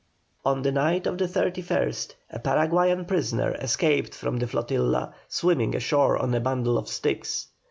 [0.43, 6.17] On the night of the 31st, a Paraguayan prisoner escaped from the flotilla, swimming ashore
[6.17, 7.45] on a bundle of sticks.